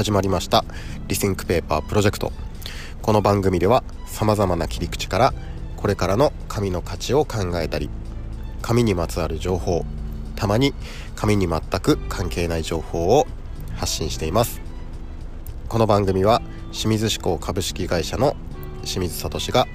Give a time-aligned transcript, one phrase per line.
[0.00, 0.64] 始まりました。
[1.08, 2.32] リシンクペーパープロジェクト。
[3.02, 5.34] この番組では様々な切り口から
[5.76, 7.90] これからの紙の価値を考えたり
[8.62, 9.84] 紙にまつわる情報
[10.36, 10.72] たまに
[11.16, 13.26] 紙に全く関係ない情報を
[13.76, 14.62] 発信しています。
[15.68, 16.40] この番組は
[16.72, 18.36] 清水紙工株式会社の
[18.84, 19.66] 清水聡が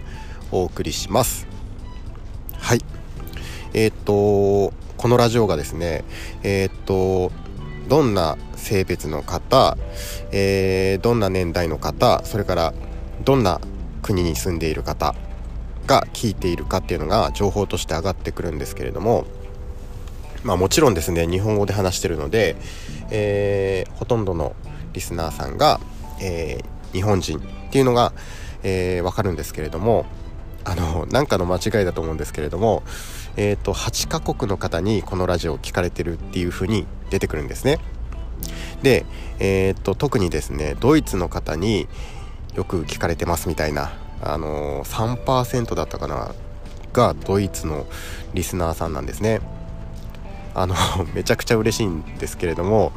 [0.51, 1.45] お送りします。
[2.57, 2.79] はい。
[3.75, 6.03] えー、っとこのラジオがですね
[6.41, 7.31] えー、っと
[7.87, 9.77] どんな性別の方、
[10.31, 12.73] えー、どんな年代の方それから
[13.23, 13.61] どんな
[14.01, 15.13] 国に住んでいる方
[15.85, 19.25] が聞いているかっていうのが情報として上がってくるんですけれども
[20.43, 22.55] まあもちろんですね日本語で話してるので、
[23.11, 24.55] えー、ほとんどの
[24.93, 25.79] リスナーさんが、
[26.19, 28.13] えー、日本人っていうのが、
[28.63, 30.07] えー、分かるんですけれども
[30.63, 32.81] あのなんかの間違いだと思うんですけれども
[33.37, 37.79] えっ、ー、と8カ国の方にこのラジオを聞かれてるっていう風に出てくるんですね。
[38.85, 39.03] で
[39.39, 41.87] えっ、と特にですねドイツの方に
[42.53, 46.35] よく聞かれてますみたいなあのー、3%だったかな
[46.93, 47.87] がドイツの
[48.35, 49.41] リスナーさんなんですね。
[50.53, 50.75] あの
[51.15, 52.93] めちゃくちゃ嬉しいんですけれども、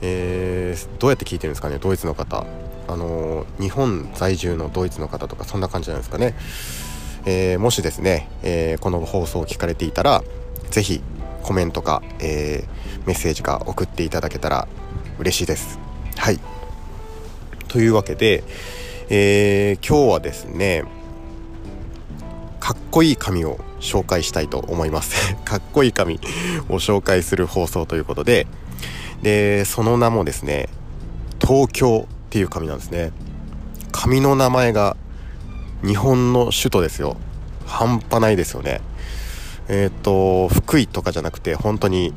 [0.00, 2.44] えー、どうやって聞いてるんですかねドイツの方。
[2.88, 6.34] あの日本在住のドイツの方とかそんな感じなんですかね。
[7.24, 10.24] えー、もしですね、えー、この放送を聞かれていたら
[10.72, 11.00] 是非
[11.44, 14.66] コメントか、えー、メッセージか送っていただけたら
[15.18, 15.78] 嬉しいです。
[16.16, 16.40] はい。
[17.68, 18.44] というわけで、
[19.08, 20.84] え今日はですね
[22.60, 25.34] かっこいい紙を紹介したいと思います。
[25.44, 26.14] かっこいい紙
[26.68, 28.46] を紹介する放送ということで
[29.22, 30.68] でその名もですね
[31.40, 33.10] 東京っていう紙なんですね。
[33.90, 34.96] 紙の名前が
[35.84, 37.16] 日本の首都ですよ。
[37.66, 38.80] 半端ないですよね。
[39.68, 42.14] えっ、と福井とかじゃなくて本当に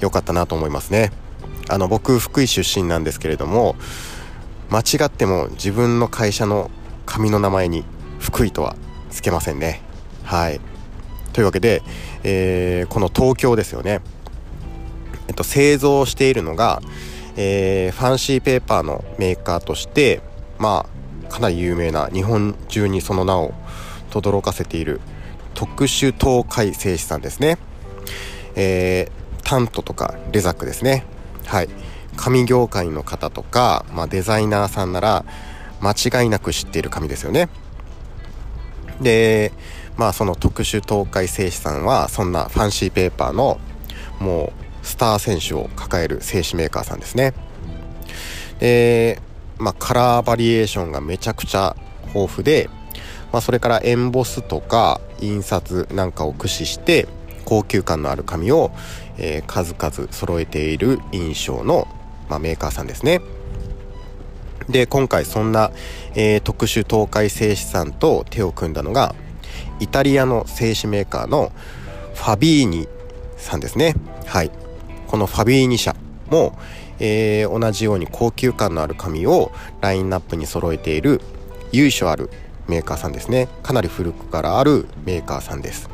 [0.00, 1.10] 良かったなと思いますね。
[1.70, 3.76] あの僕福井出身なんですけれども
[4.70, 6.70] 間違っても自分の会社の
[7.06, 7.84] 紙の名前に
[8.18, 8.76] 福井とは
[9.10, 9.80] つけませんね
[10.24, 10.60] はい
[11.32, 11.82] というわけで、
[12.24, 14.00] えー、この東京ですよね
[15.28, 16.80] えっと製造しているのが、
[17.36, 20.20] えー、ファンシーペーパーのメーカーとして
[20.58, 23.54] まあかなり有名な日本中にその名を
[24.10, 25.00] 轟かせている
[25.54, 27.58] 特殊東海製紙さんですね。
[28.56, 31.04] えー、タントとかレザックですね。
[31.50, 31.68] はい。
[32.16, 35.24] 紙業界の方とか、まあ、デザイナーさんなら
[35.80, 37.48] 間違いなく知っている紙ですよね。
[39.00, 39.52] で、
[39.96, 43.58] まあその特殊東海製紙さんはそんなファンシーペーパーの
[44.20, 44.52] も
[44.82, 47.34] うスター選手を抱える製紙メーカーさんですね。
[48.60, 49.20] で、
[49.58, 51.74] まあ、カラーバリエーションがめちゃくちゃ
[52.14, 52.70] 豊富で、
[53.32, 57.08] まあ、それからエンボスとか印刷なんかを駆使して
[57.50, 58.70] 高級感のある紙を、
[59.18, 61.88] えー、数々揃えている印象の、
[62.28, 63.20] まあ、メーカーさんですね。
[64.68, 65.72] で今回そんな、
[66.14, 69.16] えー、特殊東海製紙さんと手を組んだのが
[69.80, 71.50] イタリアの製紙メーカーの
[72.14, 72.86] ファビーニ
[73.36, 73.96] さんですね。
[74.26, 74.52] はい。
[75.08, 75.96] このファビーニ社
[76.30, 76.56] も、
[77.00, 79.50] えー、同じように高級感のある紙を
[79.80, 81.20] ラインナップに揃えている
[81.72, 82.30] 由緒ある
[82.68, 85.90] メーカーさんですねかなり古くからあるメーカーさんです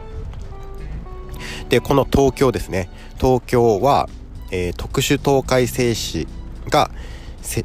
[1.69, 2.89] でこの東京ですね。
[3.19, 4.09] 東京は、
[4.51, 6.27] えー、特殊東海製紙
[6.71, 6.91] が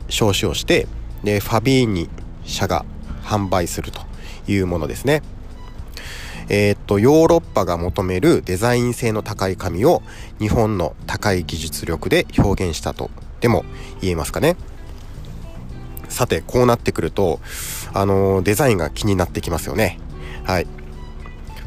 [0.10, 0.88] 少子をして
[1.24, 2.10] でファビーニ
[2.44, 2.86] 社が
[3.24, 4.02] 販売すると
[4.48, 5.22] いうものですね。
[6.50, 10.02] えー、っとヨーロッパが求めるデザイン性の高い紙を
[10.40, 13.64] 日本の高い技術力で表現したとでも
[14.02, 14.58] 言えますかね。
[16.10, 17.40] さてこうなってくると
[17.94, 20.00] あのデザインが気になってきますよね。
[20.44, 20.68] はい。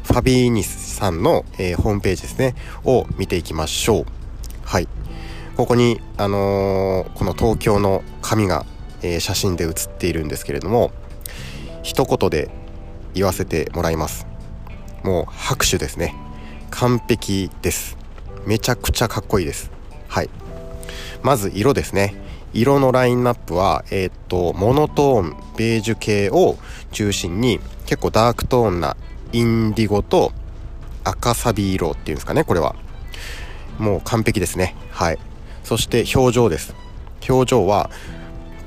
[0.03, 4.05] ファビーニスさんの、えー、ホームページですねを見ていきましょう。
[4.63, 4.87] はい。
[5.57, 8.65] ここにあのー、この東京の紙が、
[9.03, 10.91] えー、写真で写っているんですけれども
[11.83, 12.49] 一言で
[13.13, 14.25] 言わせてもらいます。
[15.03, 16.15] もう拍手ですね。
[16.71, 17.97] 完璧です。
[18.45, 19.71] めちゃくちゃかっこいいです。
[20.07, 20.29] はい。
[21.21, 22.15] まず色ですね。
[22.53, 26.57] 色のラインナップは、えー、っとモノトーンベージュ系を
[26.91, 28.97] 中心に結構ダークトーンな
[29.31, 30.31] インディゴと
[31.05, 32.75] 赤サビ色っていうんですかねこれは。
[33.79, 34.75] もう完璧ですね。
[34.91, 35.19] はい。
[35.63, 36.75] そして表情です。
[37.29, 37.89] 表情は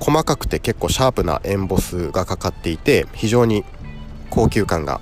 [0.00, 3.64] 細かくて結構シャープなエンボスがかかっていて非常に
[4.30, 5.00] 高級感が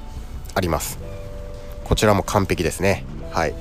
[0.54, 0.98] あります。
[1.84, 3.04] こちらも完璧ですね。
[3.30, 3.54] はい。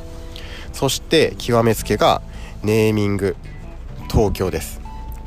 [0.73, 2.21] そして極めつけが
[2.63, 3.35] ネーミング
[4.09, 4.81] 東京です。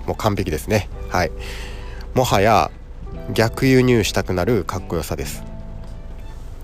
[0.06, 0.88] もう完璧ですね。
[1.10, 1.30] はい。
[2.14, 2.70] もはや
[3.32, 5.47] 逆輸入したくなるかっこよさです。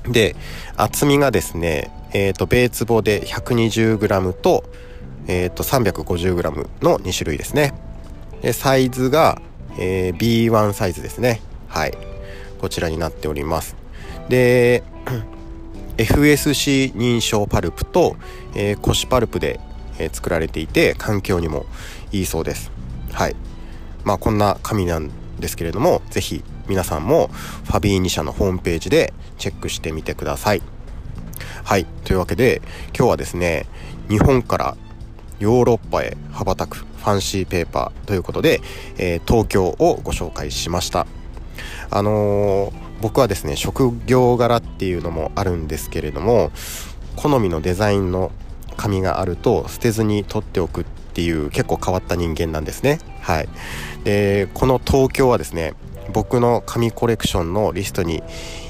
[0.09, 0.37] で
[0.77, 4.65] 厚みがですねえっ、ー、と米壺で 120g と,、
[5.27, 7.75] えー、と 350g の2種類ですね。
[8.41, 9.43] でサイズが、
[9.79, 11.43] えー、B1 サイズですね。
[11.69, 11.93] はい。
[12.61, 13.77] こちらになっております。
[14.29, 14.85] で
[15.99, 18.17] FSC 認証パルプと、
[18.55, 19.61] えー、コシパルプで、
[19.99, 21.67] えー、作られていて環境にも
[22.13, 22.71] いいそうです。
[23.13, 23.37] はい。
[24.05, 25.11] まあこんな紙なん
[25.41, 27.29] ですけれども是非皆さんも
[27.65, 30.63] ファビーニ社のホームページでチェックしてみてください。
[31.65, 32.63] はいというわけで
[32.97, 33.67] 今日はですね
[34.09, 34.77] 日本から
[35.41, 38.61] ヨーロッパへ羽ばたくファンシーペーパーということで、
[38.99, 41.07] えー、東京をご紹介しました。
[41.91, 46.51] あのー僕はですね職業柄っていうのもあるんですけれども
[47.17, 48.33] 好みのデザインの
[48.79, 52.99] 紙があると捨てずに取っておくっていう結構変わった人間なんですね。
[53.21, 53.49] はい。
[54.05, 55.75] でこの東京はですね
[56.13, 58.23] 僕の紙コレクションのリストに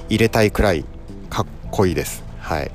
[0.09, 0.85] 入れたいくらい
[1.31, 2.71] かっこいいですはい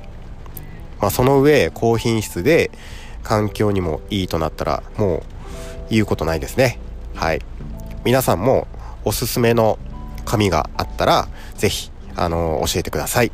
[1.00, 2.70] まあ、その上高品質で
[3.22, 5.22] 環境にもいいとなったらもう
[5.88, 6.78] 言うことないですね
[7.14, 7.40] はい
[8.04, 8.66] 皆さんも
[9.04, 9.78] おすすめの
[10.24, 13.32] 紙があったら、ぜひ、あのー、教えてください。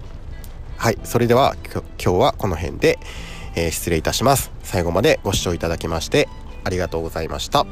[0.76, 0.99] はい。
[1.05, 2.99] それでは、今日はこの辺で、
[3.55, 4.50] えー、失礼いたします。
[4.62, 6.28] 最後までご視聴いただきまして、
[6.64, 7.67] ありがとうございました。